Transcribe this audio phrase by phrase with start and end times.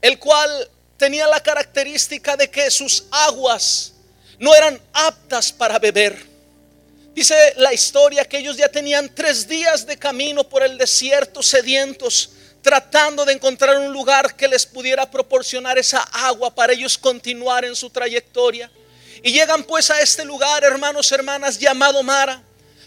[0.00, 3.92] el cual tenía la característica de que sus aguas
[4.38, 6.30] no eran aptas para beber.
[7.14, 12.30] Dice la historia que ellos ya tenían tres días de camino por el desierto, sedientos,
[12.62, 17.74] tratando de encontrar un lugar que les pudiera proporcionar esa agua para ellos continuar en
[17.74, 18.70] su trayectoria.
[19.22, 22.42] Y llegan pues a este lugar, hermanos, hermanas, llamado Mara.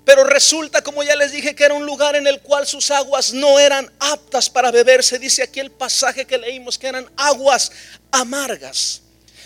[0.06, 3.34] Pero resulta, como ya les dije, que era un lugar en el cual sus aguas
[3.34, 5.04] no eran aptas para beber.
[5.04, 7.72] Se dice aquí el pasaje que leímos, que eran aguas
[8.12, 9.02] amargas.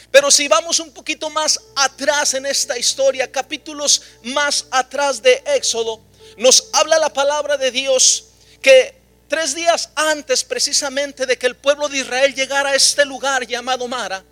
[0.09, 6.01] Pero si vamos un poquito más atrás en esta historia, capítulos más atrás de Éxodo,
[6.37, 8.25] nos habla la palabra de Dios
[8.61, 8.95] que
[9.27, 13.87] tres días antes precisamente de que el pueblo de Israel llegara a este lugar llamado
[13.87, 14.23] Mara,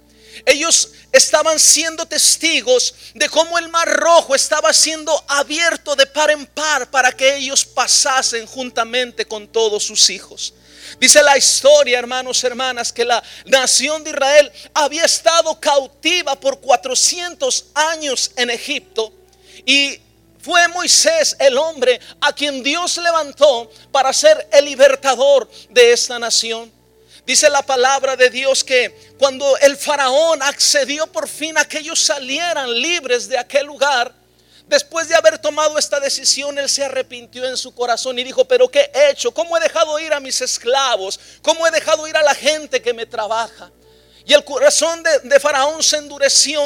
[0.45, 6.45] ellos estaban siendo testigos de cómo el mar rojo estaba siendo abierto de par en
[6.45, 10.53] par para que ellos pasasen juntamente con todos sus hijos.
[10.99, 17.65] Dice la historia, hermanos, hermanas, que la nación de Israel había estado cautiva por 400
[17.73, 19.13] años en Egipto
[19.65, 19.99] y
[20.41, 26.71] fue Moisés el hombre a quien Dios levantó para ser el libertador de esta nación.
[27.25, 31.99] Dice la palabra de Dios que cuando el faraón accedió por fin a que ellos
[31.99, 34.13] salieran libres de aquel lugar,
[34.67, 38.67] Después de haber tomado esta decisión, él se arrepintió en su corazón y dijo, pero
[38.67, 39.31] ¿qué he hecho?
[39.31, 41.19] ¿Cómo he dejado ir a mis esclavos?
[41.43, 43.71] ¿Cómo he dejado ir a la gente que me trabaja?
[44.25, 46.63] Y el corazón de, Faraón se endureció.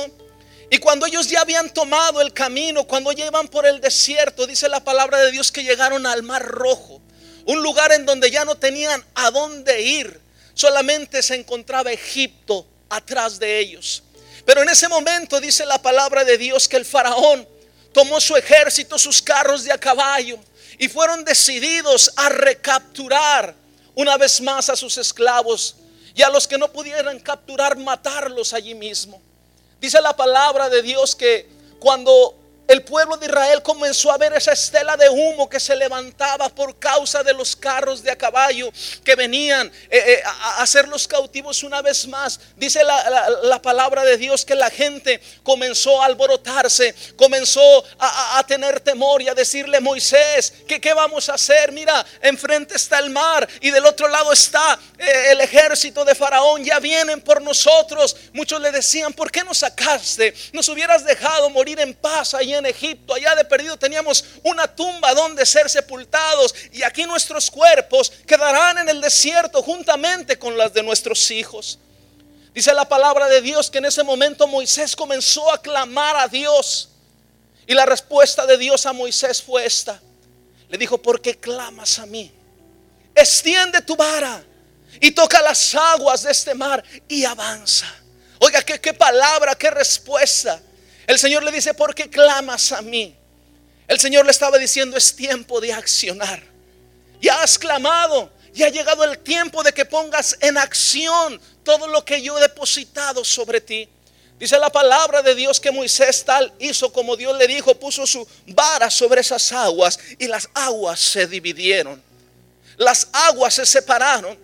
[0.69, 4.81] Y cuando ellos ya habían tomado el camino, cuando llevan por el desierto, dice la
[4.81, 7.01] palabra de Dios que llegaron al Mar Rojo,
[7.47, 10.21] un lugar en donde ya no tenían a dónde ir,
[10.59, 14.03] solamente se encontraba Egipto atrás de ellos.
[14.45, 17.47] Pero en ese momento dice la palabra de Dios que el faraón
[17.93, 20.37] tomó su ejército, sus carros de a caballo
[20.77, 23.55] y fueron decididos a recapturar
[23.95, 25.77] una vez más a sus esclavos
[26.13, 29.21] y a los que no pudieran capturar, matarlos allí mismo.
[29.79, 31.47] Dice la palabra de Dios que
[31.79, 32.37] cuando
[32.69, 36.77] el pueblo de Israel comenzó a ver esa estela de humo que se levantaba por
[36.77, 38.71] causa de los carros de a caballo
[39.03, 42.39] que venían eh, eh, a, hacer los cautivos una vez más.
[42.55, 49.23] Dice la, palabra de Dios que la gente comenzó a alborotarse, comenzó a, tener temor
[49.23, 51.71] y a decirle, Moisés, ¿qué, ¿qué, vamos a hacer?
[51.71, 56.63] Mira, enfrente está el mar y del otro lado está eh, el ejército de Faraón,
[56.63, 58.15] ya vienen por nosotros.
[58.31, 60.35] Muchos le decían, ¿por qué nos sacaste?
[60.53, 65.13] Nos hubieras dejado morir en paz allí en Egipto, allá de perdido teníamos una tumba
[65.13, 70.83] donde ser sepultados y aquí nuestros cuerpos quedarán en el desierto juntamente con las de
[70.83, 71.79] nuestros hijos.
[72.53, 76.89] Dice la palabra de Dios que en ese momento Moisés comenzó a clamar a Dios
[77.65, 80.01] y la respuesta de Dios a Moisés fue esta.
[80.69, 82.31] Le dijo, ¿por qué clamas a mí?
[83.15, 84.43] Extiende tu vara
[84.99, 87.87] y toca las aguas de este mar y avanza.
[88.39, 90.61] Oiga, qué, qué palabra, qué respuesta.
[91.09, 93.15] El Señor le dice, ¿por qué clamas a mí?
[93.87, 96.39] El Señor le estaba diciendo, es tiempo de accionar.
[97.19, 102.05] Ya has clamado, ya ha llegado el tiempo de que pongas en acción todo lo
[102.05, 103.89] que yo he depositado sobre ti.
[104.37, 108.27] Dice la palabra de Dios que Moisés tal hizo como Dios le dijo, puso su
[108.45, 112.03] vara sobre esas aguas y las aguas se dividieron.
[112.77, 114.37] Las aguas se separaron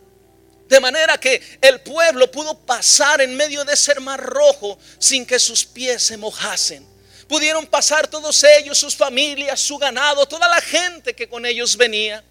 [0.67, 5.39] de manera que el pueblo pudo pasar en medio de ese mar rojo sin que
[5.39, 6.85] sus pies se mojasen.
[7.27, 12.23] Pudieron pasar todos ellos, sus familias, su ganado, toda la gente que con ellos venía.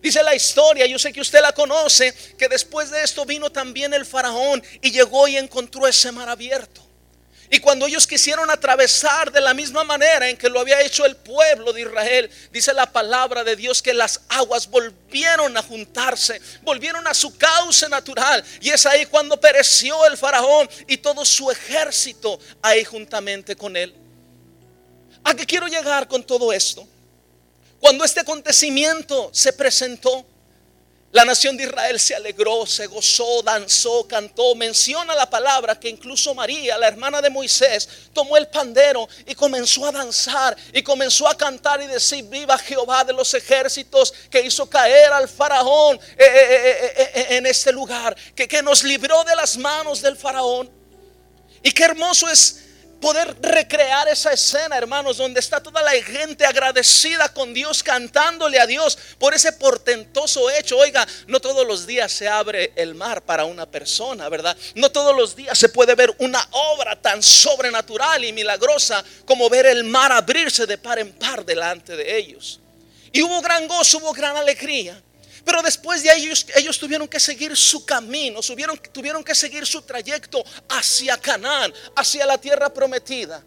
[0.00, 3.94] Dice la historia, yo sé que usted la conoce, que después de esto vino también
[3.94, 6.83] el faraón y llegó y encontró ese mar abierto.
[7.54, 11.14] Y cuando ellos quisieron atravesar de la misma manera en que lo había hecho el
[11.14, 17.06] pueblo de Israel, dice la palabra de Dios que las aguas volvieron a juntarse, volvieron
[17.06, 18.44] a su cauce natural.
[18.60, 23.94] Y es ahí cuando pereció el faraón y todo su ejército ahí juntamente con él.
[25.22, 26.84] ¿A qué quiero llegar con todo esto?
[27.78, 30.26] Cuando este acontecimiento se presentó,
[31.14, 34.56] la nación de Israel se alegró, se gozó, danzó, cantó.
[34.56, 39.86] Menciona la palabra que incluso María, la hermana de Moisés, tomó el pandero y comenzó
[39.86, 44.68] a danzar y comenzó a cantar y decir, viva Jehová de los ejércitos que hizo
[44.68, 49.56] caer al faraón eh, eh, eh, en este lugar, que, que nos libró de las
[49.56, 50.68] manos del faraón.
[51.62, 52.63] Y qué hermoso es
[53.04, 58.66] poder recrear esa escena, hermanos, donde está toda la gente agradecida con Dios, cantándole a
[58.66, 60.78] Dios por ese portentoso hecho.
[60.78, 64.56] Oiga, no todos los días se abre el mar para una persona, ¿verdad?
[64.74, 69.66] No todos los días se puede ver una obra tan sobrenatural y milagrosa como ver
[69.66, 72.58] el mar abrirse de par en par delante de ellos.
[73.12, 74.98] Y hubo gran gozo, hubo gran alegría.
[75.44, 79.66] Pero después de ahí ellos, ellos tuvieron que seguir su camino, tuvieron, tuvieron que seguir
[79.66, 83.44] su trayecto hacia Canaán, hacia la tierra prometida.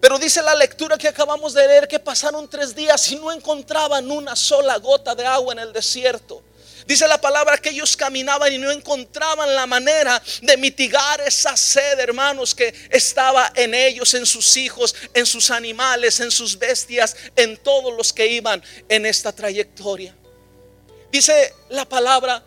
[0.00, 4.10] Pero dice la lectura que acabamos de leer que pasaron tres días y no encontraban
[4.10, 6.42] una sola gota de agua en el desierto.
[6.86, 11.98] Dice la palabra que ellos caminaban y no encontraban la manera de mitigar esa sed,
[12.00, 17.58] hermanos, que estaba en ellos, en sus hijos, en sus animales, en sus bestias, en
[17.58, 20.14] todos los que iban en esta trayectoria.
[21.10, 22.42] Dice la palabra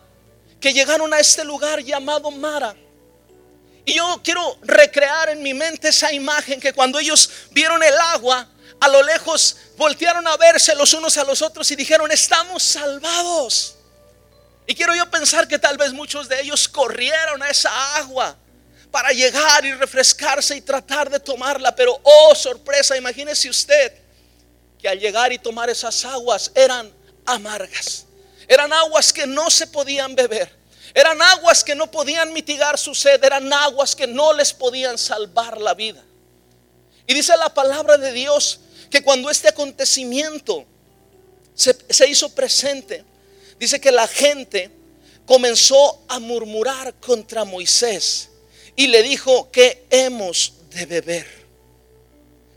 [0.60, 2.74] que llegaron a este lugar llamado Mara.
[3.84, 8.48] Y yo quiero recrear en mi mente esa imagen que cuando ellos vieron el agua,
[8.78, 13.74] a lo lejos voltearon a verse los unos a los otros y dijeron, estamos salvados.
[14.66, 18.36] Y quiero yo pensar que tal vez muchos de ellos corrieron a esa agua
[18.92, 21.74] para llegar y refrescarse y tratar de tomarla.
[21.74, 23.92] Pero, oh sorpresa, imagínese usted
[24.78, 26.92] que al llegar y tomar esas aguas eran
[27.26, 28.06] amargas.
[28.48, 30.50] Eran aguas que no se podían beber.
[30.94, 33.22] Eran aguas que no podían mitigar su sed.
[33.22, 36.02] Eran aguas que no les podían salvar la vida.
[37.06, 38.60] Y dice la palabra de Dios
[38.90, 40.64] que cuando este acontecimiento
[41.54, 43.04] se, se hizo presente,
[43.58, 44.70] dice que la gente
[45.26, 48.28] comenzó a murmurar contra Moisés
[48.76, 51.41] y le dijo que hemos de beber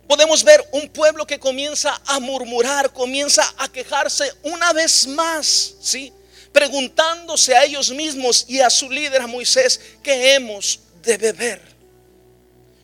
[0.07, 6.13] podemos ver un pueblo que comienza a murmurar, comienza a quejarse una vez más, ¿sí?
[6.52, 11.62] Preguntándose a ellos mismos y a su líder, a Moisés, ¿qué hemos de beber?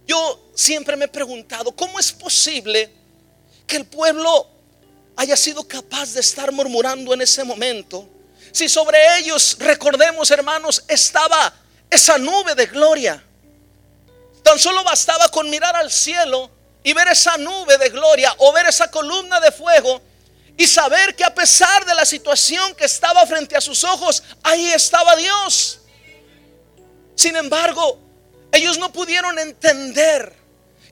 [0.08, 2.92] Yo siempre me he preguntado, ¿cómo es posible
[3.68, 4.48] que el pueblo
[5.16, 8.10] haya sido capaz de estar murmurando en ese momento?
[8.52, 11.54] Si sobre ellos, recordemos hermanos, estaba
[11.90, 13.24] esa nube de gloria.
[14.44, 16.50] Tan solo bastaba con mirar al cielo
[16.84, 20.02] y ver esa nube de gloria o ver esa columna de fuego
[20.58, 24.72] y saber que a pesar de la situación que estaba frente a sus ojos, ahí
[24.72, 25.80] estaba Dios.
[27.16, 28.00] Sin embargo,
[28.52, 30.36] ellos no pudieron entender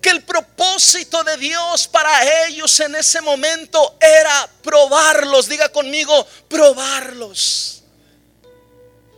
[0.01, 5.50] que el propósito de Dios para ellos en ese momento era probarlos.
[5.50, 7.83] Diga conmigo, probarlos.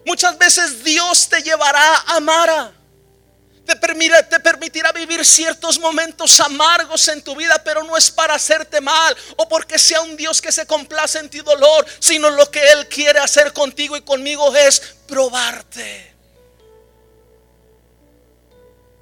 [0.05, 2.73] Muchas veces Dios te llevará a Mara
[3.65, 9.15] te permitirá, vivir ciertos momentos amargos en tu vida, pero no es para hacerte mal
[9.37, 12.87] o porque sea un Dios que se complace en tu dolor, sino lo que Él
[12.87, 16.15] quiere hacer contigo y conmigo es probarte.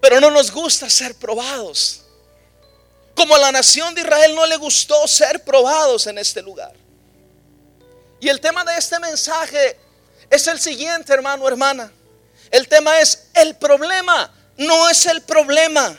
[0.01, 2.01] Pero no nos gusta ser probados.
[3.15, 6.73] Como a la nación de Israel no le gustó ser probados en este lugar.
[8.21, 9.77] Y el tema de este mensaje
[10.29, 11.91] es el siguiente, hermano, hermana.
[12.51, 15.97] El tema es el problema no es el problema,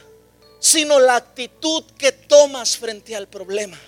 [0.58, 3.78] sino la actitud que tomas frente al problema.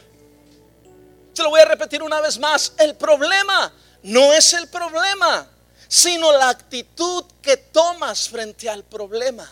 [1.35, 2.73] Se lo voy a repetir una vez más.
[2.79, 3.73] El problema
[4.03, 5.47] no es el problema,
[5.89, 9.49] sino la actitud que tomas frente al problema.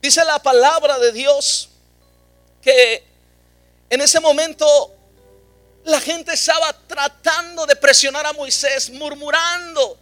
[0.00, 1.68] Dice la palabra de Dios
[2.62, 3.04] que
[3.90, 4.94] en ese momento
[5.84, 9.98] la gente estaba tratando de presionar a Moisés, murmurando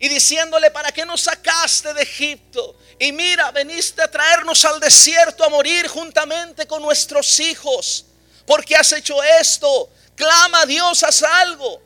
[0.00, 2.76] y diciéndole, ¿para qué nos sacaste de Egipto?
[2.98, 8.04] Y mira, veniste a traernos al desierto a morir juntamente con nuestros hijos.
[8.46, 9.90] porque has hecho esto?
[10.14, 11.82] Clama a Dios, haz algo.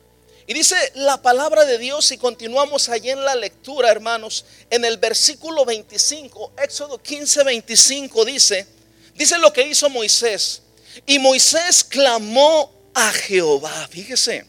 [0.47, 4.97] Y dice la palabra de Dios y continuamos allí en la lectura, hermanos, en el
[4.97, 8.67] versículo 25, Éxodo 15, 25 dice,
[9.15, 10.61] dice lo que hizo Moisés.
[11.05, 14.45] Y Moisés clamó a Jehová, fíjese.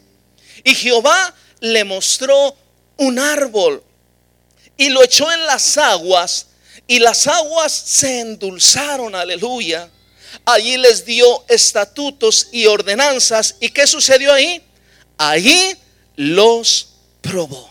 [0.65, 2.57] Y Jehová le mostró
[2.97, 3.83] un árbol
[4.77, 6.47] y lo echó en las aguas
[6.87, 9.91] y las aguas se endulzaron, aleluya.
[10.45, 13.57] Allí les dio estatutos y ordenanzas.
[13.61, 14.63] ¿Y qué sucedió ahí?
[15.17, 15.77] Allí
[16.17, 16.89] los
[17.21, 17.71] probó.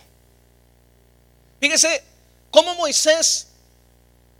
[1.59, 2.03] Fíjese
[2.49, 3.47] cómo Moisés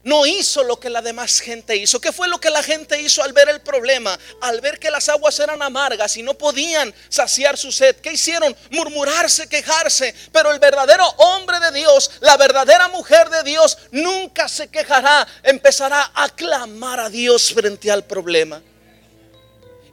[0.04, 2.00] no hizo lo que la demás gente hizo.
[2.02, 4.18] ¿Qué fue lo que la gente hizo al ver el problema?
[4.42, 7.96] Al ver que las aguas eran amargas y no podían saciar su sed.
[7.98, 8.56] ¿Qué hicieron?
[8.72, 10.14] Murmurarse, quejarse.
[10.32, 15.28] Pero el verdadero hombre de Dios, la verdadera mujer de Dios, nunca se quejará.
[15.44, 18.62] Empezará a clamar a Dios frente al problema.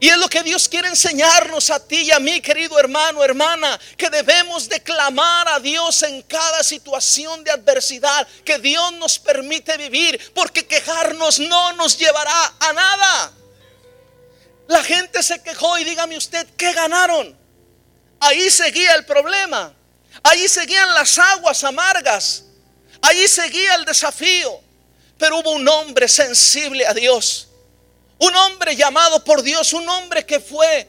[0.01, 3.79] Y es lo que Dios quiere enseñarnos a ti y a mí, querido hermano, hermana,
[3.99, 10.33] que debemos declamar a Dios en cada situación de adversidad que Dios nos permite vivir,
[10.35, 13.33] porque quejarnos no nos llevará a nada.
[14.69, 17.39] La gente se quejó y dígame usted, ¿qué ganaron?
[18.21, 19.75] Ahí seguía el problema,
[20.23, 22.45] ahí seguían las aguas amargas,
[23.03, 24.63] ahí seguía el desafío,
[25.19, 27.50] pero hubo un hombre sensible a Dios
[28.21, 30.87] un hombre llamado por Dios, un hombre que fue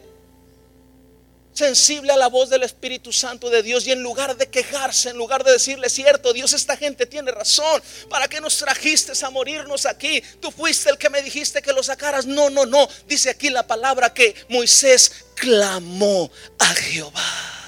[1.54, 5.18] sensible a la voz del Espíritu Santo de Dios y en lugar de quejarse, en
[5.18, 9.86] lugar de decirle, cierto, Dios, esta gente tiene razón, ¿para qué nos trajiste a morirnos
[9.86, 10.22] aquí?
[10.40, 12.26] Tú fuiste el que me dijiste que lo sacaras.
[12.26, 12.88] No, no, no.
[13.08, 17.61] Dice aquí la palabra que Moisés clamó a Jehová.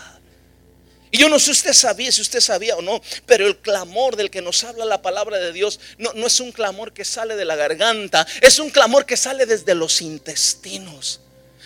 [1.13, 4.15] Y yo no sé si usted sabía, si usted sabía o no, pero el clamor
[4.15, 7.36] del que nos habla la palabra de Dios no, no es un clamor que sale
[7.36, 11.20] de la garganta, es un clamor que sale desde los intestinos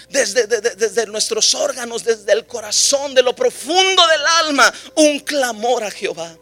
[0.10, 6.38] desde, nuestros órganos, desde el corazón, de lo profundo del alma, un clamor a Jehová.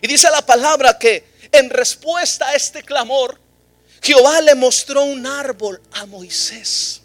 [0.00, 3.38] Y dice la palabra que en respuesta a este clamor,
[4.02, 7.00] Jehová le mostró un árbol a Moisés.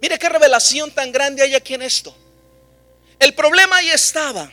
[0.00, 2.14] Mire qué revelación tan grande hay aquí en esto.
[3.20, 4.50] El problema ahí estaba,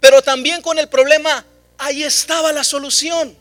[0.00, 1.44] pero también con el problema
[1.78, 3.36] ahí estaba la solución.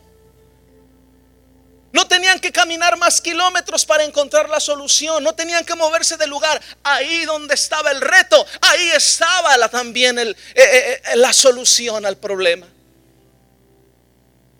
[1.94, 5.24] No tenían que caminar más kilómetros para encontrar la solución.
[5.24, 6.62] No tenían que moverse del lugar.
[6.84, 12.68] Ahí donde estaba el reto, ahí estaba también eh, eh, eh, la solución al problema.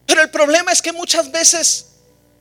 [0.06, 1.88] Pero el problema es que muchas veces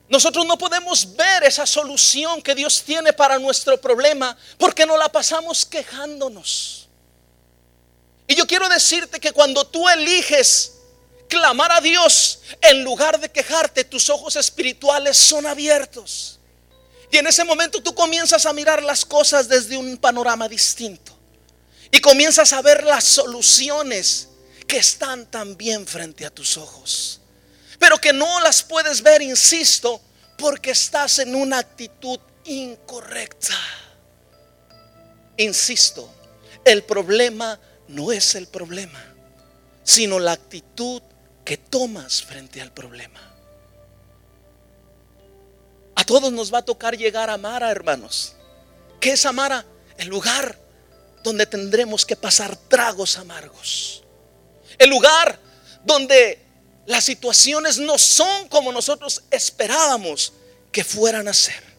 [0.08, 5.08] nosotros no podemos ver esa solución que Dios tiene para nuestro problema porque no la
[5.08, 6.79] pasamos quejándonos.
[8.30, 10.74] Y yo quiero decirte que cuando tú eliges
[11.28, 16.38] clamar a Dios, en lugar de quejarte, tus ojos espirituales son abiertos.
[17.10, 21.10] Y en ese momento tú comienzas a mirar las cosas desde un panorama distinto.
[21.90, 24.28] Y comienzas a ver las soluciones
[24.68, 27.20] que están también frente a tus ojos.
[27.80, 30.00] Pero que no las puedes ver, insisto,
[30.38, 33.58] porque estás en una actitud incorrecta.
[35.36, 36.08] Insisto,
[36.64, 37.58] el problema
[37.90, 39.02] no es el problema,
[39.82, 41.02] sino la actitud
[41.44, 43.20] que tomas frente al problema.
[45.94, 48.36] A todos nos va a tocar llegar a Mara, hermanos.
[49.00, 49.64] ¿Qué es Amara?
[49.96, 50.58] El lugar
[51.22, 54.02] donde tendremos que pasar tragos amargos.
[54.78, 55.38] El lugar
[55.84, 56.38] donde
[56.86, 60.32] las situaciones no son como nosotros esperábamos
[60.72, 61.69] que fueran a ser.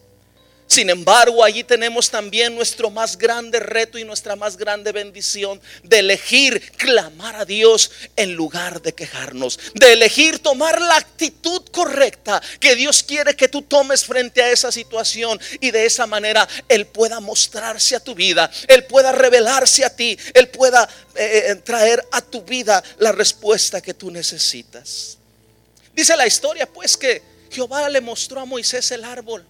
[0.72, 5.98] Sin embargo, allí tenemos también nuestro más grande reto y nuestra más grande bendición de
[5.98, 12.74] elegir clamar a Dios en lugar de quejarnos, de elegir tomar la actitud correcta que
[12.74, 17.20] Dios quiere que tú tomes frente a esa situación y de esa manera Él pueda
[17.20, 22.22] mostrarse a tu vida, Él pueda revelarse a ti, Él pueda eh, eh, traer a
[22.22, 25.18] tu vida la respuesta que tú necesitas.
[25.94, 29.44] Dice la historia pues que Jehová le mostró a Moisés el árbol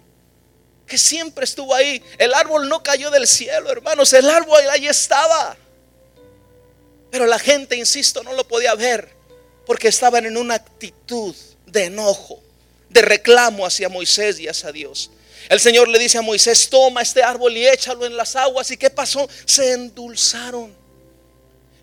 [0.87, 2.03] que siempre estuvo ahí.
[2.17, 5.57] El árbol no cayó del cielo, hermanos, el árbol ahí estaba.
[7.11, 9.13] Pero la gente, insisto, no lo podía ver
[9.65, 11.35] porque estaban en una actitud
[11.65, 12.41] de enojo,
[12.89, 15.11] de reclamo hacia Moisés y hacia Dios.
[15.49, 18.71] El Señor le dice a Moisés, toma este árbol y échalo en las aguas.
[18.71, 19.27] ¿Y qué pasó?
[19.45, 20.73] Se endulzaron.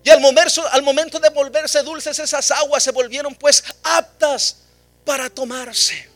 [0.03, 4.57] Y al momento, al momento de volverse dulces esas aguas se volvieron pues aptas
[5.05, 6.10] para tomarse.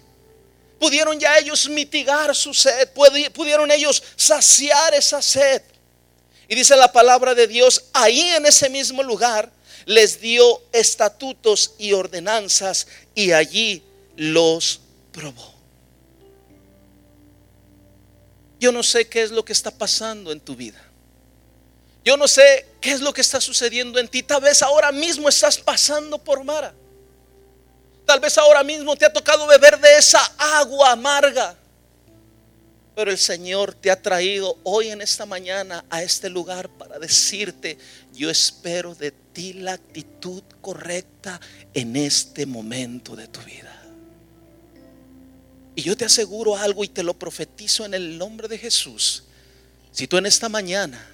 [0.79, 2.89] Pudieron ya ellos mitigar su sed,
[3.33, 5.61] pudieron ellos saciar esa sed.
[6.47, 9.51] Y dice la palabra de Dios, ahí en ese mismo lugar
[9.85, 13.83] les dio estatutos y ordenanzas y allí
[14.15, 15.53] los probó.
[18.59, 20.81] Yo no sé qué es lo que está pasando en tu vida.
[22.03, 24.23] Yo no sé qué es lo que está sucediendo en ti.
[24.23, 26.73] Tal vez ahora mismo estás pasando por Mara.
[28.05, 31.55] Tal vez ahora mismo te ha tocado beber de esa agua amarga.
[32.95, 37.77] Pero el Señor te ha traído hoy en esta mañana a este lugar para decirte,
[38.13, 41.41] yo espero de ti la actitud correcta
[41.73, 43.81] en este momento de tu vida.
[45.75, 49.25] Y yo te aseguro algo y te lo profetizo en el nombre de Jesús.
[49.91, 51.05] Si tú en esta mañana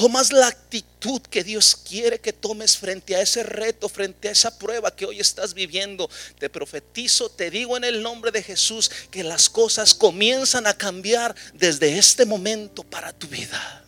[0.00, 4.58] tomas la actitud que Dios quiere que tomes frente a ese reto, frente a esa
[4.58, 9.22] prueba que hoy estás viviendo, te profetizo, te digo en el nombre de Jesús que
[9.22, 13.84] las cosas comienzan a cambiar desde este momento para tu vida.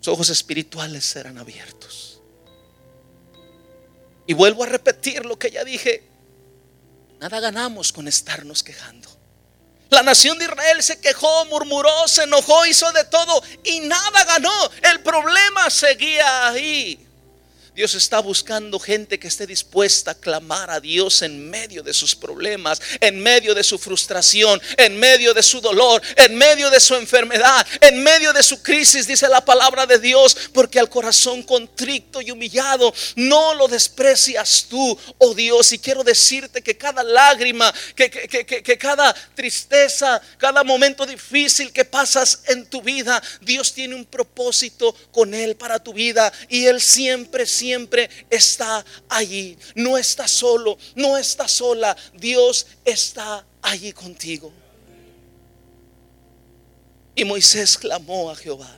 [0.00, 2.20] Los ojos espirituales serán abiertos.
[4.26, 6.04] Y vuelvo a repetir lo que ya dije.
[7.20, 9.08] Nada ganamos con estarnos quejando.
[9.92, 14.70] La nación de Israel se quejó, murmuró, se enojó, hizo de todo y nada ganó.
[14.80, 17.01] El problema seguía ahí.
[17.74, 22.14] Dios está buscando gente que esté dispuesta a clamar a Dios en medio de sus
[22.14, 26.94] problemas, en medio de su frustración, en medio de su dolor, en medio de su
[26.94, 32.20] enfermedad, en medio de su crisis, dice la palabra de Dios, porque al corazón contrito
[32.20, 35.72] y humillado no lo desprecias tú, oh Dios.
[35.72, 42.40] Y quiero decirte que cada lágrima, que, que cada tristeza, cada momento difícil que pasas
[42.48, 47.46] en tu vida, Dios tiene un propósito con él para tu vida y él siempre,
[47.46, 49.56] siempre siempre está allí.
[49.76, 51.96] No está solo, no está sola.
[52.14, 54.52] Dios está allí contigo.
[57.14, 58.76] Y Moisés clamó a Jehová.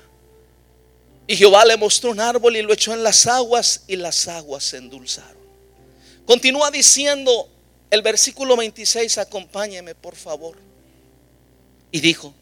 [1.27, 4.65] Y Jehová le mostró un árbol y lo echó en las aguas y las aguas
[4.65, 5.45] se endulzaron.
[6.27, 7.49] Continúa diciendo
[7.91, 10.59] el versículo 26, acompáñeme por favor.
[11.91, 12.35] Y dijo,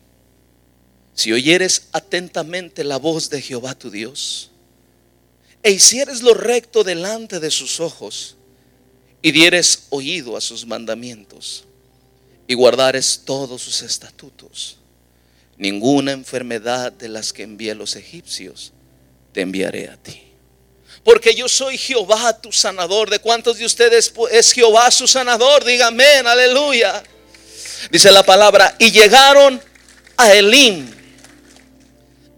[1.15, 4.52] si oyeres atentamente la voz de Jehová tu Dios,
[5.63, 8.37] e hicieres lo recto delante de sus ojos,
[9.23, 11.65] y dieres oído a sus mandamientos,
[12.47, 14.79] y guardares todos sus estatutos,
[15.57, 18.73] ninguna enfermedad de las que envié los egipcios
[19.33, 20.23] te enviaré a ti.
[21.05, 23.11] Porque yo soy Jehová tu sanador.
[23.11, 25.65] ¿De cuántos de ustedes es Jehová su sanador?
[25.65, 27.03] Dígame, aleluya.
[27.91, 29.61] Dice la palabra, y llegaron
[30.17, 30.89] a Elim,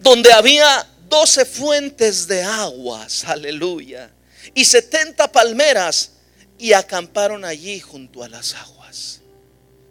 [0.00, 4.10] donde había doce fuentes de aguas, aleluya,
[4.52, 6.10] y setenta palmeras,
[6.58, 9.20] y acamparon allí junto a las aguas.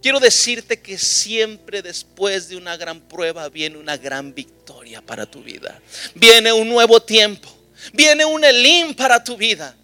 [0.02, 5.42] Quiero decirte que siempre después de una gran prueba viene una gran victoria para tu
[5.42, 5.82] vida.
[6.14, 7.48] Viene un nuevo tiempo,
[7.94, 9.78] viene un Elim para tu vida.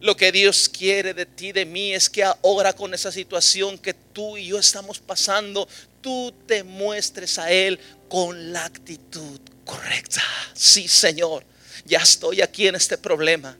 [0.00, 3.94] Lo que Dios quiere de ti, de mí, es que ahora con esa situación que
[3.94, 5.68] tú y yo estamos pasando,
[6.00, 7.78] tú te muestres a Él
[8.08, 10.22] con la actitud correcta.
[10.52, 11.44] Sí, Señor,
[11.84, 13.56] ya estoy aquí en este problema.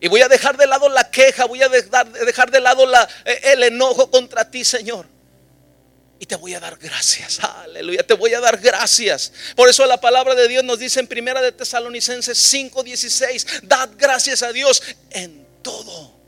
[0.00, 2.84] Y voy a dejar de lado la queja, voy a dejar, de lado
[3.24, 5.06] eh, el enojo contra ti, Señor.
[6.18, 7.40] Y te voy a dar gracias.
[7.40, 9.32] Aleluya, te voy a dar gracias.
[9.56, 14.42] Por eso la palabra de Dios nos dice en Primera de Tesalonicenses 5:16, dad gracias
[14.42, 16.21] a Dios en todo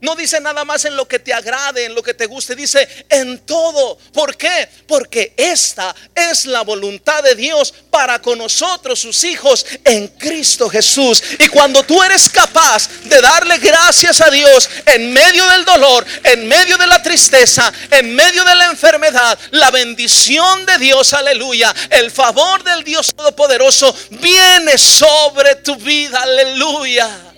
[0.00, 2.88] no dice nada más en lo que te agrade, en lo que te guste, dice
[3.08, 3.98] en todo.
[4.12, 4.68] ¿Por qué?
[4.86, 11.22] Porque esta es la voluntad de Dios para con nosotros, sus hijos, en Cristo Jesús.
[11.38, 16.48] Y cuando tú eres capaz de darle gracias a Dios en medio del dolor, en
[16.48, 22.10] medio de la tristeza, en medio de la enfermedad, la bendición de Dios, aleluya, el
[22.10, 27.29] favor del Dios Todopoderoso viene sobre tu vida, aleluya.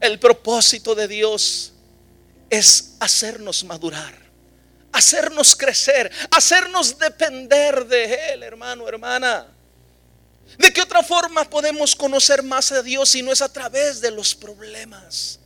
[0.00, 1.72] El propósito de Dios
[2.50, 4.14] es hacernos madurar,
[4.92, 9.46] hacernos crecer, hacernos depender de Él, hermano, hermana.
[10.58, 14.10] ¿De qué otra forma podemos conocer más a Dios si no es a través de
[14.10, 15.40] los problemas?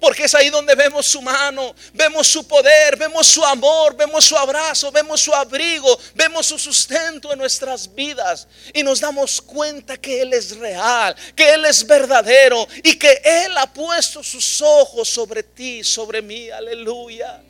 [0.00, 4.36] Porque es ahí donde vemos su mano, vemos su poder, vemos su amor, vemos su
[4.36, 8.46] abrazo, vemos su abrigo, vemos su sustento en nuestras vidas.
[8.72, 13.56] Y nos damos cuenta que Él es real, que Él es verdadero y que Él
[13.56, 16.50] ha puesto sus ojos sobre ti, sobre mí.
[16.50, 17.42] Aleluya.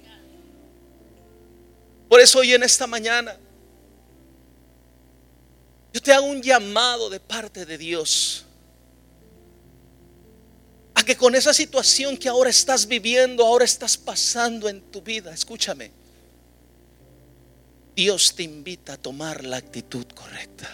[2.08, 3.36] Por eso hoy en esta mañana
[5.92, 8.43] yo te hago un llamado de parte de Dios
[10.94, 15.32] a que con esa situación que ahora estás viviendo, ahora estás pasando en tu vida,
[15.32, 15.90] escúchame,
[17.96, 20.70] Dios te invita a tomar la actitud correcta.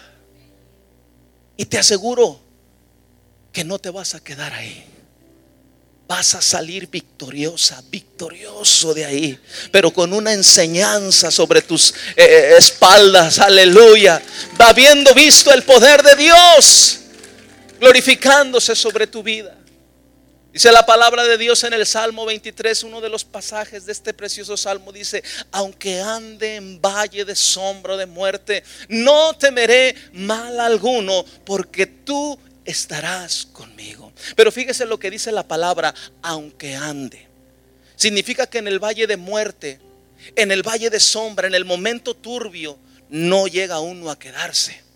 [1.57, 2.39] Y te aseguro
[3.51, 4.85] que no te vas a quedar ahí.
[6.07, 9.39] Vas a salir victoriosa, victorioso de ahí,
[9.71, 14.21] pero con una enseñanza sobre tus eh, eh, espaldas, aleluya,
[14.59, 16.99] habiendo visto el poder de Dios,
[17.79, 19.60] glorificándose sobre tu vida.
[20.53, 24.13] Dice la palabra de Dios en el Salmo 23, uno de los pasajes de este
[24.13, 31.23] precioso salmo dice, aunque ande en valle de sombra de muerte, no temeré mal alguno,
[31.45, 34.11] porque tú estarás conmigo.
[34.35, 37.29] Pero fíjese lo que dice la palabra, aunque ande.
[37.95, 39.79] Significa que en el valle de muerte,
[40.35, 42.77] en el valle de sombra, en el momento turbio,
[43.09, 44.90] no llega uno a quedarse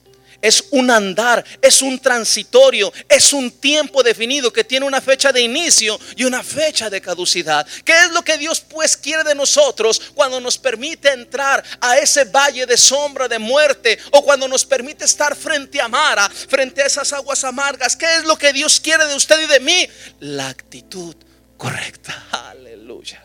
[0.46, 5.42] es un andar, es un transitorio, es un tiempo definido que tiene una fecha de
[5.42, 7.66] inicio y una fecha de caducidad.
[7.84, 12.26] ¿Qué es lo que Dios pues quiere de nosotros cuando nos permite entrar a ese
[12.26, 16.86] valle de sombra de muerte o cuando nos permite estar frente a Mara, frente a
[16.86, 17.96] esas aguas amargas?
[17.96, 19.90] ¿Qué es lo que Dios quiere de usted y de mí?
[20.20, 21.16] La actitud
[21.58, 22.24] correcta.
[22.52, 23.24] Aleluya.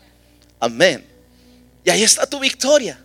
[0.59, 1.07] Amén.
[1.83, 2.99] Y ahí está tu victoria.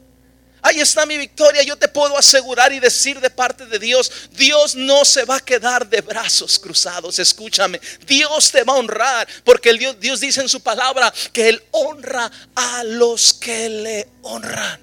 [0.67, 1.63] Ahí está mi victoria.
[1.63, 5.41] Yo te puedo asegurar y decir de parte de Dios, Dios no se va a
[5.41, 7.19] quedar de brazos cruzados.
[7.19, 11.49] Escúchame, Dios te va a honrar porque el Dios, Dios dice en su palabra que
[11.49, 14.81] Él honra a los que le honran.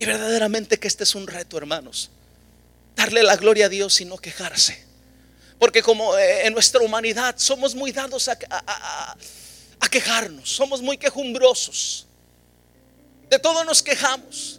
[0.00, 2.10] Y verdaderamente que este es un reto, hermanos.
[2.94, 4.86] Darle la gloria a Dios y no quejarse.
[5.58, 8.38] Porque como eh, en nuestra humanidad somos muy dados a,
[9.80, 12.07] a quejarnos, somos muy quejumbrosos.
[13.28, 14.58] De todo nos quejamos.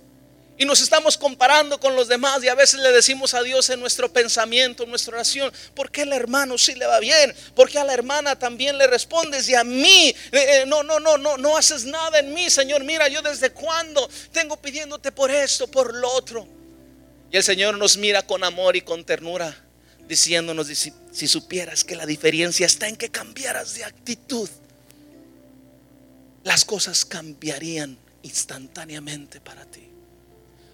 [0.60, 3.80] Y nos estamos comparando con los demás y a veces le decimos a Dios en
[3.80, 7.34] nuestro pensamiento, en nuestra oración, ¿por qué el hermano sí le va bien?
[7.56, 9.48] ¿Por qué a la hermana también le respondes?
[9.48, 12.84] Y a mí, eh, eh, no, no, no, no, no haces nada en mí, Señor.
[12.84, 16.46] Mira, yo desde cuándo tengo pidiéndote por esto, por lo otro.
[17.32, 19.56] Y el Señor nos mira con amor y con ternura,
[20.10, 24.50] diciéndonos, si, si supieras que la diferencia está en que cambiaras de actitud,
[26.44, 29.88] las cosas cambiarían instantáneamente para ti.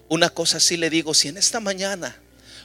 [0.08, 2.16] Una cosa sí le digo, si en esta mañana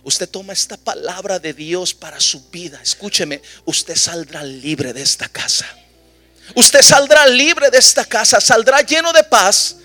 [0.03, 5.27] usted toma esta palabra de Dios para su vida, escúcheme, usted saldrá libre de esta
[5.29, 5.65] casa.
[6.55, 9.77] Usted saldrá libre de esta casa, saldrá lleno de paz,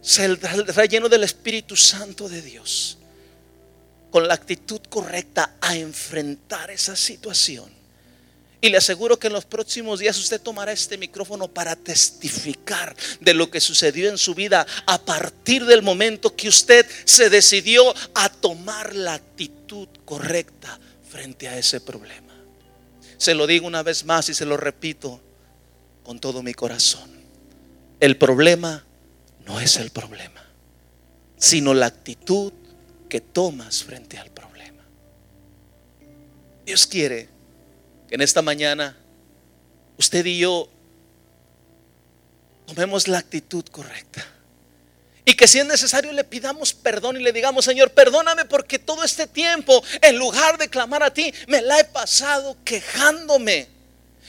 [0.00, 2.98] saldrá lleno del Espíritu Santo de Dios,
[4.10, 7.81] con la actitud correcta a enfrentar esa situación
[8.62, 13.34] y le aseguro que en los próximos días usted tomará este micrófono para testificar de
[13.34, 18.28] lo que sucedió en su vida a partir del momento que usted se decidió a
[18.28, 20.78] tomar la actitud correcta
[21.10, 22.32] frente a ese problema.
[23.18, 25.20] Se lo digo una vez más y se lo repito
[26.04, 27.10] con todo mi corazón.
[27.98, 28.84] El problema
[29.44, 30.40] no es el problema,
[31.36, 32.52] sino la actitud
[33.08, 34.84] que tomas frente al problema.
[36.64, 37.41] Dios quiere
[38.12, 38.94] en esta mañana
[39.96, 40.68] usted y yo
[42.66, 44.24] tomemos la actitud correcta.
[45.24, 49.02] Y que si es necesario le pidamos perdón y le digamos, Señor, perdóname porque todo
[49.02, 53.68] este tiempo, en lugar de clamar a ti, me la he pasado quejándome.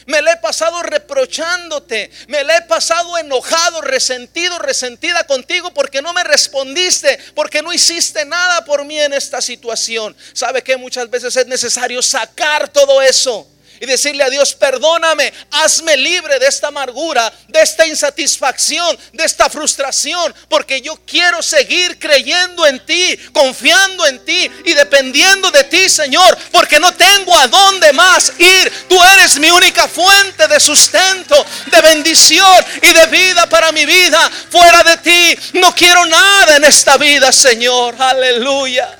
[0.05, 2.09] Me la he pasado reprochándote.
[2.27, 8.23] Me la he pasado enojado, resentido, resentida contigo porque no me respondiste, porque no hiciste
[8.23, 10.15] nada por mí en esta situación.
[10.31, 13.49] ¿Sabe que muchas veces es necesario sacar todo eso?
[13.79, 19.49] Y decirle a Dios, perdóname, hazme libre de esta amargura, de esta insatisfacción, de esta
[19.49, 25.89] frustración, porque yo quiero seguir creyendo en ti, confiando en ti y dependiendo de ti,
[25.89, 28.71] Señor, porque no tengo a dónde más ir.
[28.87, 34.31] Tú eres mi única fuente de sustento, de bendición y de vida para mi vida.
[34.49, 37.95] Fuera de ti no quiero nada en esta vida, Señor.
[37.99, 38.99] Aleluya.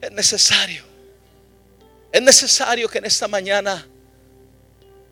[0.00, 0.89] Es necesario
[2.12, 3.86] es necesario que en esta mañana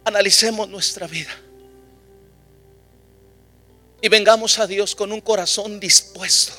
[0.05, 1.31] analicemos nuestra vida
[4.01, 6.53] y vengamos a Dios con un corazón dispuesto.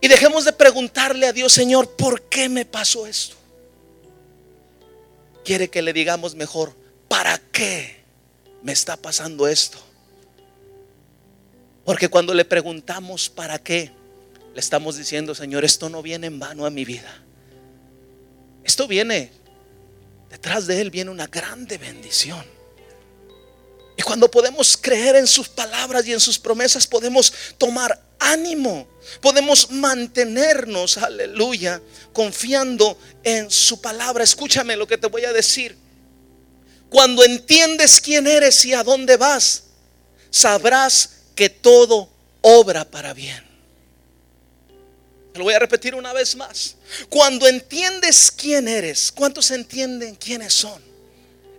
[0.00, 3.36] Y dejemos de preguntarle a Dios, Señor, ¿por qué me pasó esto?
[5.44, 6.74] Quiere que le digamos mejor,
[7.08, 8.02] ¿para qué
[8.62, 9.78] me está pasando esto?
[11.84, 13.90] Porque cuando le preguntamos para qué,
[14.54, 17.22] le estamos diciendo, Señor, esto no viene en vano a mi vida.
[18.70, 19.32] Esto viene,
[20.30, 22.46] detrás de Él viene una grande bendición.
[23.96, 28.86] Y cuando podemos creer en sus palabras y en sus promesas, podemos tomar ánimo,
[29.20, 34.22] podemos mantenernos, aleluya, confiando en su palabra.
[34.22, 35.76] Escúchame lo que te voy a decir.
[36.88, 39.64] Cuando entiendes quién eres y a dónde vas,
[40.30, 42.08] sabrás que todo
[42.40, 43.49] obra para bien.
[45.34, 46.76] Lo voy a repetir una vez más.
[47.08, 50.90] Cuando entiendes quién eres, ¿cuántos entienden quiénes son?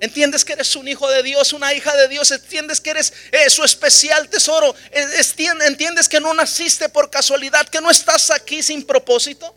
[0.02, 2.32] Entiendes que eres un hijo de Dios, una hija de Dios.
[2.32, 4.74] Entiendes que eres eh, su especial tesoro.
[4.92, 9.56] Entiendes que no naciste por casualidad, que no estás aquí sin propósito.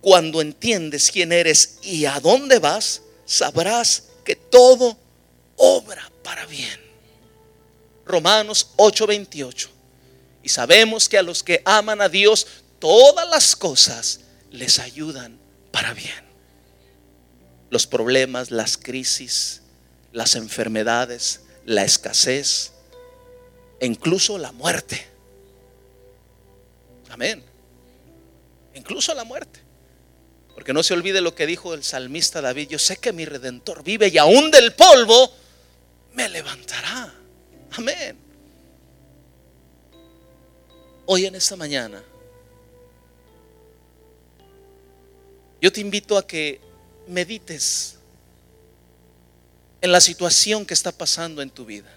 [0.00, 4.96] Cuando entiendes quién eres y a dónde vas, sabrás que todo
[5.56, 6.80] obra para bien.
[8.06, 9.73] Romanos 8:28.
[10.44, 12.46] Y sabemos que a los que aman a Dios,
[12.78, 15.38] todas las cosas les ayudan
[15.72, 16.22] para bien.
[17.70, 19.62] Los problemas, las crisis,
[20.12, 22.72] las enfermedades, la escasez
[23.80, 25.06] e incluso la muerte.
[27.08, 27.42] Amén.
[28.74, 29.60] Incluso la muerte.
[30.54, 32.68] Porque no se olvide lo que dijo el salmista David.
[32.68, 35.32] Yo sé que mi redentor vive y aún del polvo
[36.12, 37.14] me levantará.
[37.78, 38.23] Amén
[41.06, 42.02] hoy en esta mañana,
[45.60, 46.60] yo te invito a que
[47.08, 47.96] medites
[49.80, 51.90] en la situación que está pasando en tu vida.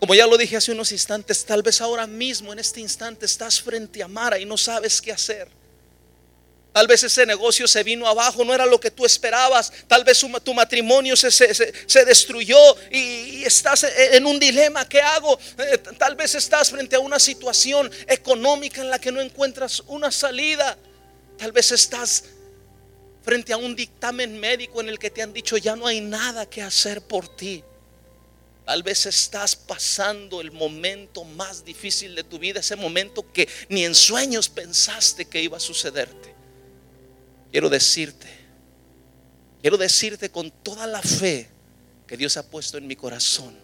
[0.00, 3.60] Como ya lo dije hace unos instantes, tal vez ahora mismo, en este instante, estás
[3.60, 5.48] frente a Mara y no sabes qué hacer.
[6.74, 9.72] Tal vez ese negocio se vino abajo, no era lo que tú esperabas.
[9.86, 12.58] Tal vez tu matrimonio se, se, destruyó
[12.90, 14.84] y, estás en un dilema.
[14.88, 15.38] ¿Qué hago?
[15.56, 20.10] Eh, tal vez estás frente a una situación económica en la que no encuentras una
[20.10, 20.76] salida.
[21.38, 22.24] Tal vez estás
[23.22, 26.44] frente a un dictamen médico en el que te han dicho ya no hay nada
[26.44, 27.62] que hacer por ti.
[28.66, 33.84] Tal vez estás pasando el momento más difícil de tu vida, ese momento que ni
[33.84, 36.33] en sueños pensaste que iba a sucederte.
[37.54, 38.26] Quiero decirte,
[39.60, 41.48] quiero decirte con toda la fe
[42.04, 43.56] que Dios ha puesto en mi corazón,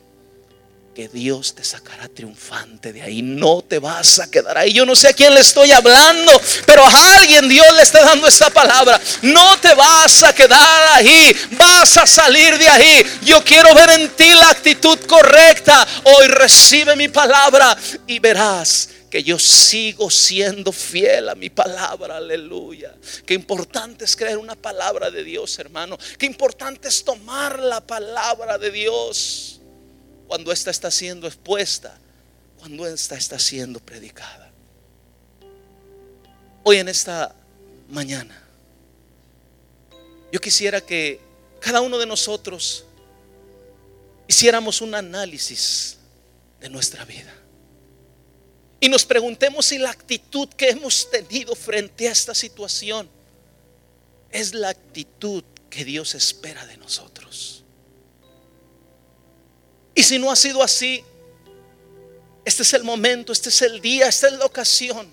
[0.94, 3.20] que Dios te sacará triunfante de ahí.
[3.20, 4.72] No te vas a quedar ahí.
[4.72, 8.28] Yo no sé a quién le estoy hablando, pero a alguien Dios le está dando
[8.28, 9.00] esta palabra.
[9.22, 11.34] No te vas a quedar ahí.
[11.58, 13.04] Vas a salir de ahí.
[13.22, 15.84] Yo quiero ver en ti la actitud correcta.
[16.04, 17.76] Hoy recibe mi palabra
[18.06, 22.94] y verás que yo sigo siendo fiel a mi palabra, aleluya.
[23.26, 25.98] Qué importante es creer una palabra de Dios, hermano.
[26.16, 29.60] Qué importante es tomar la palabra de Dios
[30.28, 31.98] cuando esta está siendo expuesta,
[32.60, 34.48] cuando esta está siendo predicada.
[36.62, 37.34] Hoy en esta
[37.88, 38.40] mañana,
[40.30, 41.20] yo quisiera que
[41.58, 42.84] cada uno de nosotros
[44.28, 45.96] hiciéramos un análisis
[46.60, 47.34] de nuestra vida
[48.80, 53.08] y nos preguntemos si la actitud que hemos tenido frente a esta situación
[54.30, 57.62] es la actitud que Dios espera de nosotros.
[59.94, 61.04] Y si no ha sido así,
[62.44, 65.12] este es el momento, este es el día, esta es la ocasión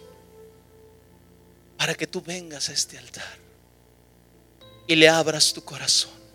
[1.78, 3.38] para que tú vengas a este altar
[4.88, 6.27] y le abras tu corazón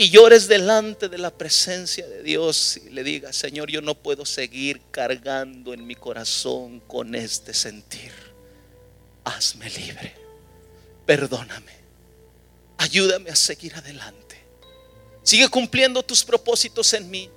[0.00, 4.24] y llores delante de la presencia de Dios y le digas, Señor, yo no puedo
[4.24, 8.10] seguir cargando en mi corazón con este sentir.
[9.24, 10.14] Hazme libre,
[11.04, 11.74] perdóname,
[12.78, 14.42] ayúdame a seguir adelante.
[15.22, 17.28] Sigue cumpliendo tus propósitos en mí.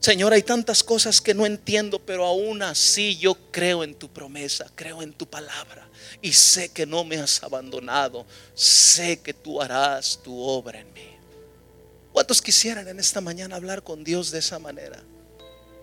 [0.00, 4.68] Señor, hay tantas cosas que no entiendo, pero aún así yo creo en tu promesa,
[4.74, 5.88] creo en tu palabra
[6.20, 11.09] y sé que no me has abandonado, sé que tú harás tu obra en mí.
[12.12, 15.02] ¿Cuántos quisieran en esta mañana hablar con Dios de esa manera?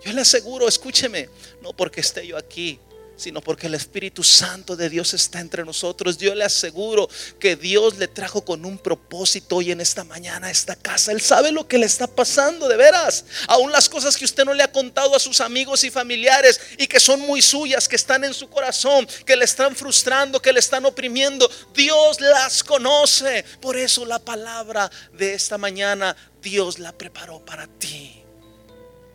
[0.03, 1.29] Yo le aseguro, escúcheme,
[1.61, 2.79] no porque esté yo aquí,
[3.17, 6.17] sino porque el Espíritu Santo de Dios está entre nosotros.
[6.17, 10.51] Yo le aseguro que Dios le trajo con un propósito hoy en esta mañana a
[10.51, 11.11] esta casa.
[11.11, 13.25] Él sabe lo que le está pasando, de veras.
[13.47, 16.85] Aún las cosas que usted no le ha contado a sus amigos y familiares y
[16.85, 20.59] que son muy suyas, que están en su corazón, que le están frustrando, que le
[20.59, 21.49] están oprimiendo.
[21.73, 23.43] Dios las conoce.
[23.59, 28.21] Por eso la palabra de esta mañana, Dios la preparó para ti.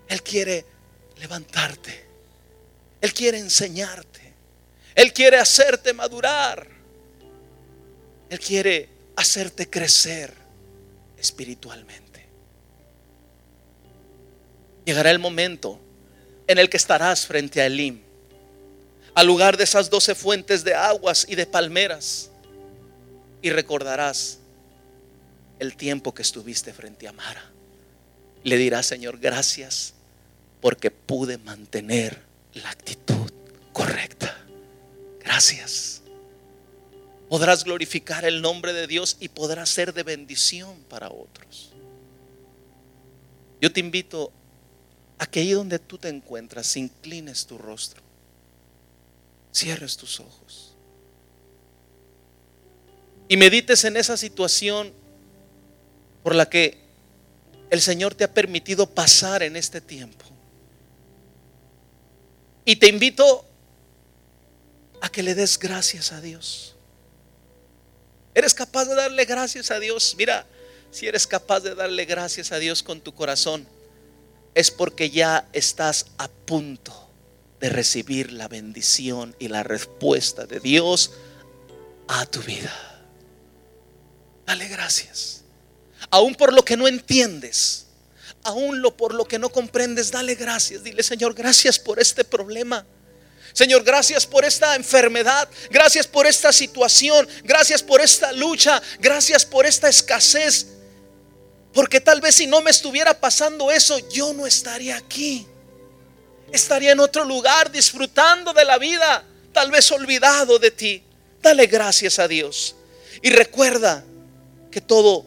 [0.09, 0.67] Él quiere
[1.19, 2.12] levantarte
[3.03, 4.33] él quiere enseñarte.
[4.95, 6.67] Él quiere hacerte madurar.
[8.31, 10.33] Él quiere hacerte crecer
[11.19, 12.27] espiritualmente.
[14.85, 15.81] Llegará el momento
[16.47, 18.01] en el que estarás frente a Elim,
[19.15, 22.31] al lugar de esas doce fuentes de aguas y de palmeras,
[23.43, 24.39] y recordarás
[25.59, 27.51] el tiempo que estuviste frente a Mara.
[28.45, 29.95] Le dirás, Señor, gracias
[30.61, 33.33] porque pude mantener la actitud
[33.73, 34.37] correcta.
[35.21, 36.03] Gracias.
[37.29, 41.73] Podrás glorificar el nombre de Dios y podrás ser de bendición para otros.
[43.61, 44.33] Yo te invito
[45.19, 48.03] a que ahí donde tú te encuentras, inclines tu rostro,
[49.53, 50.73] cierres tus ojos
[53.33, 54.93] y medites en esa situación
[56.23, 56.77] por la que
[57.71, 60.27] el Señor te ha permitido pasar en este tiempo.
[62.65, 63.45] Y te invito
[65.01, 66.77] a que le des gracias a Dios.
[68.35, 70.15] ¿Eres capaz de darle gracias a Dios?
[70.17, 70.47] Mira,
[70.91, 73.67] si eres capaz de darle gracias a Dios con tu corazón,
[74.55, 77.09] es porque ya estás a punto
[77.61, 81.13] de recibir la bendición y la respuesta de Dios
[82.09, 82.73] a tu vida.
[84.47, 85.43] Dale gracias.
[86.11, 87.82] Aún por lo que no entiendes
[88.45, 90.83] aún lo por lo que no comprendes, dale gracias.
[90.83, 92.85] Dile, Señor, gracias por este problema.
[93.53, 99.67] Señor, gracias por esta enfermedad, gracias por esta situación, gracias por esta lucha, gracias por
[99.67, 100.69] esta escasez.
[101.75, 105.47] Porque tal vez si no me estuviera pasando eso, yo no estaría aquí.
[106.51, 111.03] Estaría en otro lugar disfrutando de la vida, tal vez olvidado de ti.
[111.41, 112.75] Dale gracias a Dios.
[113.23, 114.05] Y recuerda
[114.71, 115.27] que todo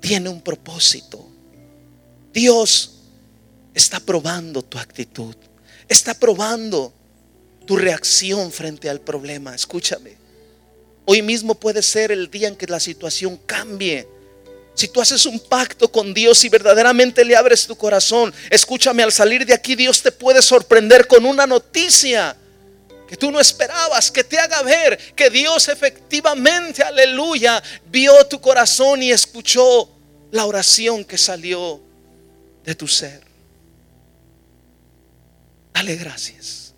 [0.00, 1.27] tiene un propósito.
[2.32, 2.92] Dios
[3.74, 5.34] está probando tu actitud,
[5.88, 6.92] está probando
[7.66, 9.54] tu reacción frente al problema.
[9.54, 10.16] Escúchame.
[11.04, 14.08] Hoy mismo puede ser el día en que la situación cambie.
[14.74, 19.12] Si tú haces un pacto con Dios y verdaderamente le abres tu corazón, escúchame, al
[19.12, 22.36] salir de aquí Dios te puede sorprender con una noticia
[23.08, 29.02] que tú no esperabas, que te haga ver que Dios efectivamente, aleluya, vio tu corazón
[29.02, 29.90] y escuchó
[30.30, 31.87] la oración que salió
[32.68, 33.22] de tu ser.
[35.72, 36.74] Dale gracias.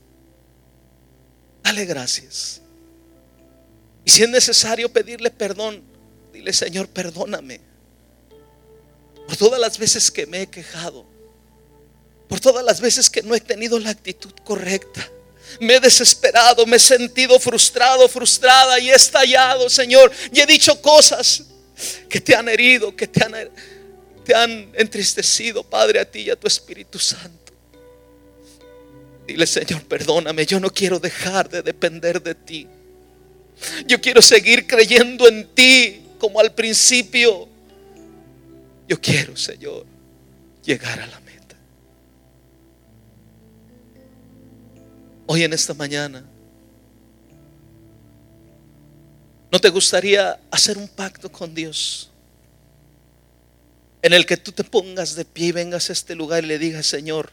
[1.65, 2.61] Dale gracias.
[4.05, 5.83] Y si es necesario pedirle perdón,
[6.33, 7.61] dile Señor, perdóname.
[9.27, 11.05] Por todas las veces que me he quejado.
[12.29, 15.11] Por todas las veces que no he tenido la actitud correcta
[15.59, 20.13] me he desesperado, me he sentido frustrado, frustrada y he estallado, Señor.
[20.33, 21.43] Y he dicho cosas
[22.09, 23.35] que te han herido, que te han,
[24.31, 27.53] te han entristecido, Padre, a ti y a tu Espíritu Santo.
[29.27, 32.69] Dile, Señor, perdóname, yo no quiero dejar de depender de ti.
[33.89, 37.49] Yo quiero seguir creyendo en ti como al principio.
[38.89, 39.85] Yo quiero, Señor,
[40.63, 41.57] llegar a la meta.
[45.27, 46.25] hoy en esta mañana,
[49.51, 52.10] ¿no te gustaría hacer un pacto con Dios?
[54.03, 56.59] En el que tú te pongas de pie y vengas a este lugar y le
[56.59, 57.31] digas, Señor,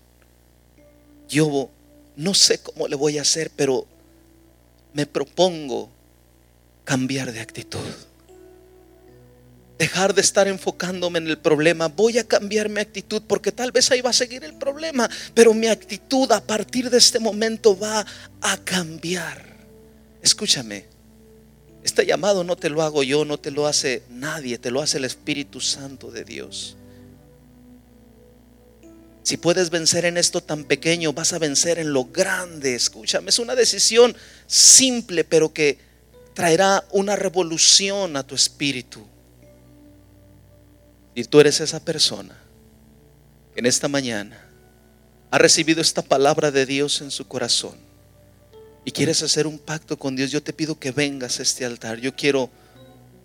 [1.29, 1.69] yo
[2.15, 3.87] no sé cómo le voy a hacer, pero
[4.93, 5.89] me propongo
[6.83, 7.79] cambiar de actitud
[9.77, 11.87] dejar de estar enfocándome en el problema.
[11.87, 15.53] Voy a cambiar mi actitud porque tal vez ahí va a seguir el problema, pero
[15.53, 18.05] mi actitud a partir de este momento va
[18.41, 19.45] a cambiar.
[20.21, 20.85] Escúchame,
[21.87, 24.97] este llamado no te lo hago yo, no te lo hace nadie, te lo hace
[24.97, 26.75] el Espíritu Santo de Dios.
[29.23, 32.75] Si puedes vencer en esto tan pequeño, vas a vencer en lo grande.
[32.75, 34.13] Escúchame, es una decisión
[34.47, 35.79] simple, pero que
[36.33, 39.07] traerá una revolución a tu espíritu.
[41.15, 42.37] Y tú eres esa persona
[43.53, 44.45] que en esta mañana
[45.31, 47.86] ha recibido esta palabra de Dios en su corazón
[48.87, 51.99] y quieres hacer un pacto con Dios, yo te pido que vengas a este altar.
[51.99, 52.49] Yo quiero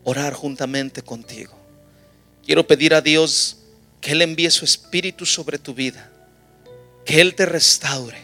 [0.02, 1.54] orar juntamente contigo.
[2.44, 3.58] Quiero pedir a Dios
[4.00, 6.10] que Él envíe su espíritu sobre tu vida,
[7.04, 8.18] que Él te restaure,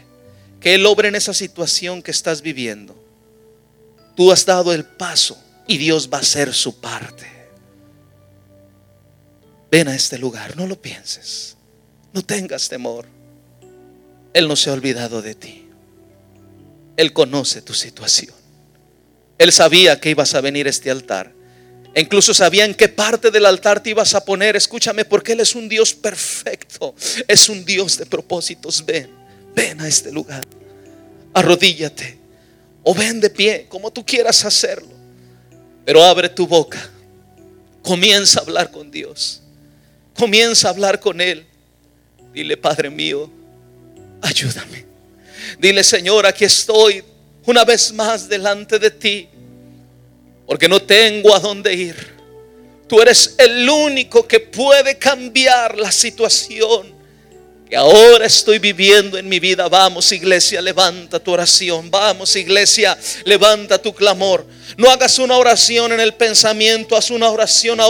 [0.61, 3.01] que Él obre en esa situación que estás viviendo.
[4.17, 7.29] Tú has dado el paso y Dios va a hacer su parte.
[9.71, 11.57] Ven a este lugar, no lo pienses.
[12.13, 13.07] No tengas temor.
[14.35, 15.68] Él no se ha olvidado de ti.
[16.99, 18.35] Él conoce tu situación.
[19.39, 21.33] Él sabía que ibas a venir a este altar.
[21.95, 24.57] E incluso sabía en qué parte del altar te ibas a poner.
[24.57, 26.97] Escúchame, porque Él es un Dios perfecto.
[27.29, 28.85] Es un Dios de propósitos.
[28.85, 29.11] Ven,
[29.55, 30.45] ven a este lugar.
[31.35, 32.19] Arrodíllate.
[32.83, 34.91] O ven de pie, como tú quieras hacerlo.
[35.85, 36.91] Pero abre tu boca.
[37.81, 39.41] Comienza a hablar con Dios.
[40.17, 41.47] Comienza a hablar con Él.
[42.33, 43.31] Dile, Padre mío,
[44.21, 44.88] ayúdame.
[45.59, 47.05] Dile, Señor, aquí estoy
[47.45, 49.29] una vez más delante de ti,
[50.47, 51.97] porque no tengo a dónde ir.
[52.87, 56.99] Tú eres el único que puede cambiar la situación
[57.69, 59.69] que ahora estoy viviendo en mi vida.
[59.69, 61.91] Vamos, iglesia, levanta tu oración.
[61.91, 64.47] Vamos, iglesia, levanta tu clamor.
[64.79, 67.81] No hagas una oración en el pensamiento, haz una oración